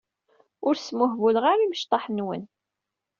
Ur 0.67 0.75
smuhbuleɣ 0.77 1.43
ara 1.51 1.63
imecṭaḥ-nwen. 1.65 2.43